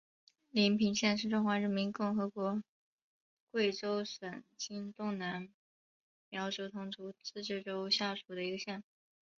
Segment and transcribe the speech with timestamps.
[0.49, 2.63] 黎平县是中华人民共和国
[3.51, 5.47] 贵州省黔东南
[6.27, 8.83] 苗族侗族自治州下属的一个县。